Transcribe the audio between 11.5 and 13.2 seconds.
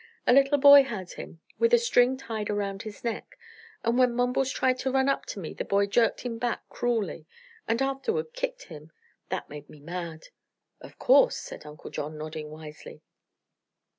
Uncle John, nodding wisely.